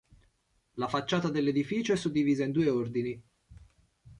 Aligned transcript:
La 0.77 0.87
facciata 0.87 1.29
dell'edificio 1.29 1.93
è 1.93 1.95
suddivisa 1.95 2.43
in 2.43 2.51
due 2.51 2.69
ordini. 2.69 3.23